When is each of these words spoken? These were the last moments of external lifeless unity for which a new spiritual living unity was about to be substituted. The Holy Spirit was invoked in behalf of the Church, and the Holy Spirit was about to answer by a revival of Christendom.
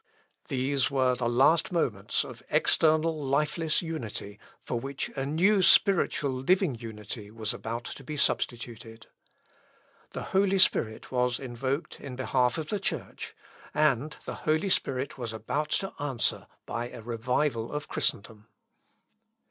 These 0.47 0.89
were 0.89 1.13
the 1.13 1.29
last 1.29 1.71
moments 1.71 2.23
of 2.23 2.41
external 2.49 3.23
lifeless 3.23 3.83
unity 3.83 4.39
for 4.63 4.79
which 4.79 5.09
a 5.09 5.27
new 5.27 5.61
spiritual 5.61 6.31
living 6.31 6.73
unity 6.73 7.29
was 7.29 7.53
about 7.53 7.83
to 7.83 8.03
be 8.03 8.17
substituted. 8.17 9.05
The 10.13 10.23
Holy 10.33 10.57
Spirit 10.57 11.11
was 11.11 11.37
invoked 11.39 11.99
in 11.99 12.15
behalf 12.15 12.57
of 12.57 12.69
the 12.69 12.79
Church, 12.79 13.35
and 13.75 14.17
the 14.25 14.33
Holy 14.49 14.69
Spirit 14.69 15.19
was 15.19 15.33
about 15.33 15.69
to 15.81 15.93
answer 15.99 16.47
by 16.65 16.89
a 16.89 17.03
revival 17.03 17.71
of 17.71 17.87
Christendom. 17.87 18.47